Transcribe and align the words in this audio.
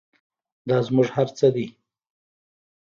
دا 0.67 0.77
زموږ 0.87 1.07
هر 1.15 1.27
څه 1.37 1.47
دی 1.55 1.67